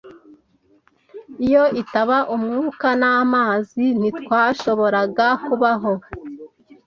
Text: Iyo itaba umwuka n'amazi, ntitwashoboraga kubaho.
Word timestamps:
Iyo 1.45 1.63
itaba 1.81 2.17
umwuka 2.35 2.87
n'amazi, 3.01 3.83
ntitwashoboraga 3.99 5.27
kubaho. 5.45 5.93